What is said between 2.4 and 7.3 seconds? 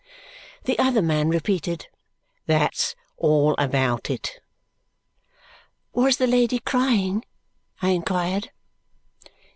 "That's all about it." "Was the lady crying?"